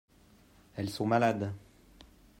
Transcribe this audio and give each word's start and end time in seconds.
Elles 0.77 0.89
sont 0.89 1.05
malades. 1.05 1.53